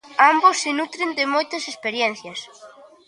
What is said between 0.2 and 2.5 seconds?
Ambos se nutren de moitas experiencias.